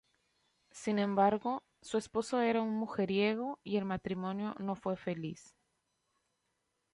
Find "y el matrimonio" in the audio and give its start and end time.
3.63-4.55